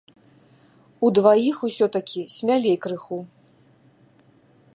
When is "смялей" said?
2.37-2.77